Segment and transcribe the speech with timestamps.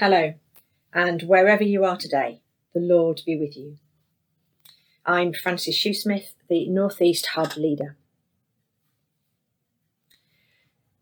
[0.00, 0.32] Hello,
[0.94, 2.40] and wherever you are today,
[2.72, 3.76] the Lord be with you.
[5.04, 7.98] I'm Frances Shoesmith, the Northeast Hub leader.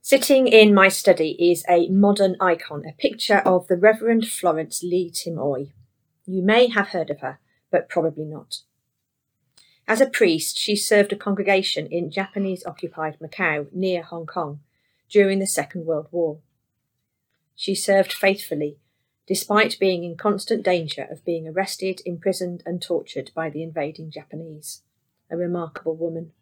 [0.03, 5.13] Sitting in my study is a modern icon, a picture of the Reverend Florence Li
[5.15, 5.71] Tim Oi.
[6.27, 7.39] You may have heard of her,
[7.71, 8.63] but probably not.
[9.87, 14.59] As a priest, she served a congregation in Japanese occupied Macau near Hong Kong
[15.09, 16.39] during the Second World War.
[17.55, 18.79] She served faithfully,
[19.29, 24.83] despite being in constant danger of being arrested, imprisoned, and tortured by the invading Japanese.
[25.31, 26.33] A remarkable woman.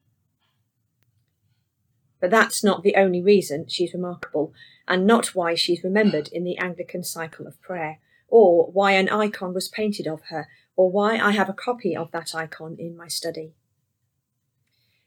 [2.20, 4.54] But that's not the only reason she's remarkable,
[4.86, 9.52] and not why she's remembered in the Anglican cycle of prayer, or why an icon
[9.52, 13.09] was painted of her, or why I have a copy of that icon in my
[13.09, 13.54] study.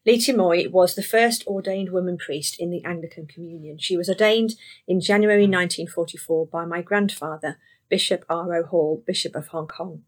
[0.05, 3.77] Li Tim Oi was the first ordained woman priest in the Anglican Communion.
[3.77, 4.55] She was ordained
[4.87, 7.57] in January 1944 by my grandfather,
[7.89, 8.63] Bishop R.O.
[8.63, 10.03] Hall, Bishop of Hong Kong.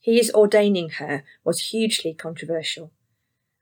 [0.00, 2.92] His ordaining her was hugely controversial,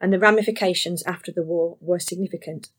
[0.01, 2.71] and the ramifications after the war were significant.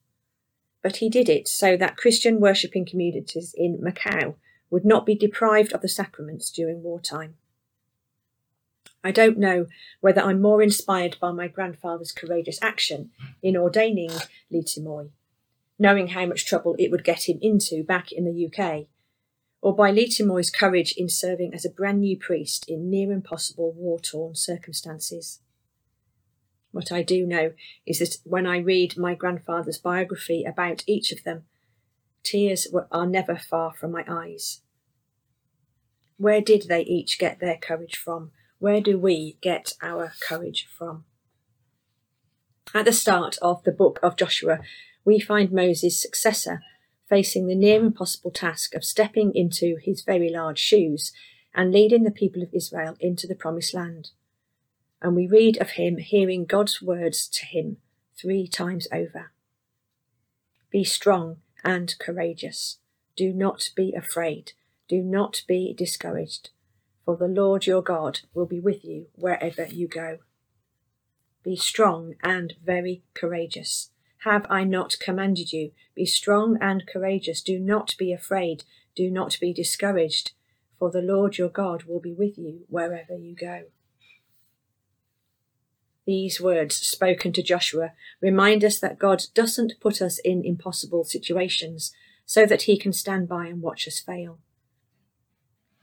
[0.82, 4.36] But he did it so that Christian worshipping communities in Macau
[4.72, 7.36] would not be deprived of the sacraments during wartime.
[9.04, 9.68] I don't know
[10.00, 13.10] whether I'm more inspired by my grandfather's courageous action
[13.42, 14.12] in ordaining
[14.52, 15.06] Li Tim Oi,
[15.80, 18.88] knowing how much trouble it would get him into back in the UK,
[19.62, 23.12] or by Li Tim Oi's courage in serving as a brand new priest in near
[23.12, 25.40] impossible war torn circumstances.
[26.72, 27.54] What I do know
[27.86, 31.44] is that when I read my grandfather's biography about each of them,
[32.24, 34.62] tears are never far from my eyes.
[36.18, 38.32] Where did they each get their courage from?
[38.62, 41.06] Where do we get our courage from?
[42.76, 44.60] At the start of the book of Joshua,
[45.04, 46.62] we find Moses' successor
[47.10, 51.12] facing the near impossible task of stepping into his very large shoes
[51.56, 54.12] and leading the people of Israel into the promised land.
[55.02, 57.78] And we read of him hearing God's words to him
[58.16, 59.32] three times over
[60.70, 62.78] Be strong and courageous.
[63.18, 64.52] Do not be afraid.
[64.88, 66.52] Do not be discouraged
[67.12, 70.20] for the Lord your God will be with you wherever you go.
[71.44, 73.92] Be strong and very courageous.
[74.20, 75.72] Have I not commanded you?
[75.94, 77.42] Be strong and courageous.
[77.42, 78.64] Do not be afraid.
[78.96, 80.32] Do not be discouraged,
[80.80, 83.64] for the Lord your God will be with you wherever you go.
[86.06, 91.92] These words spoken to Joshua remind us that God doesn't put us in impossible situations
[92.26, 94.40] so that he can stand by and watch us fail.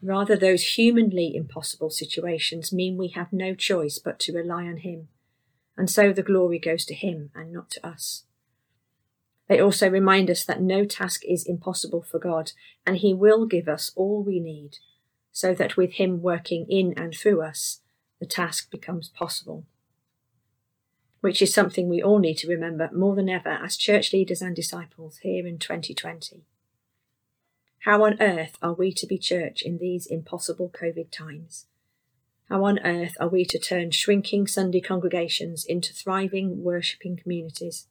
[0.01, 5.09] Rather, those humanly impossible situations mean we have no choice but to rely on Him,
[5.77, 8.25] and so the glory goes to Him and not to us.
[9.49, 12.53] They also remind us that no task is impossible for God,
[12.87, 14.77] and He will give us all we need,
[15.33, 17.81] so that with Him working in and through us,
[18.21, 19.65] the task becomes possible.
[21.21, 24.55] Which is something we all need to remember more than ever as church leaders and
[24.55, 26.45] disciples here in 2020.
[27.83, 31.67] How on earth are we to be church in these impossible COVID times?
[32.49, 37.87] How on earth are we to turn shrinking Sunday congregations into thriving worshipping communities?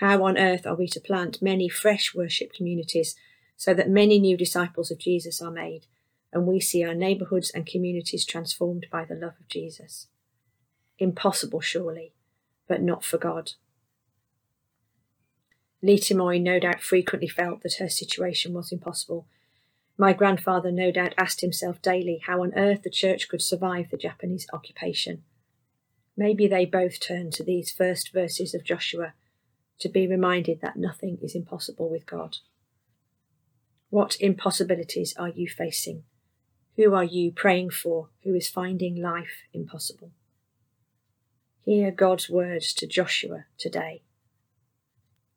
[0.00, 3.16] How on earth are we to plant many fresh worship communities
[3.56, 5.86] so that many new disciples of Jesus are made
[6.30, 10.08] and we see our neighbourhoods and communities transformed by the love of Jesus?
[10.98, 12.12] Impossible, surely,
[12.68, 13.52] but not for God.
[15.82, 19.26] Li Tim Oi no doubt frequently felt that her situation was impossible.
[19.98, 23.96] My grandfather no doubt asked himself daily how on earth the church could survive the
[23.96, 25.22] Japanese occupation.
[26.16, 29.14] Maybe they both turned to these first verses of Joshua
[29.78, 32.38] to be reminded that nothing is impossible with God.
[33.90, 36.04] What impossibilities are you facing?
[36.76, 40.10] Who are you praying for who is finding life impossible?
[41.64, 44.02] Hear God's words to Joshua today.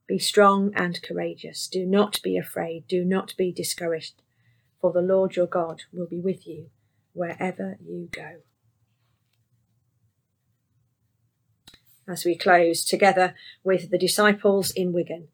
[0.09, 1.67] Be strong and courageous.
[1.67, 2.87] Do not be afraid.
[2.87, 4.23] Do not be discouraged,
[4.81, 6.71] for the Lord your God will be with you
[7.13, 8.37] wherever you go.
[12.07, 15.27] As we close together with the disciples in Wigan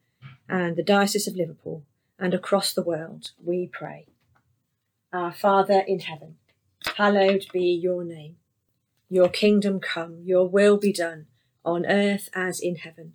[0.46, 1.82] and the Diocese of Liverpool
[2.18, 4.08] and across the world, we pray.
[5.10, 6.36] Our Father in heaven,
[6.98, 8.36] hallowed be your name.
[9.08, 11.28] Your kingdom come, your will be done,
[11.64, 13.14] on earth as in heaven.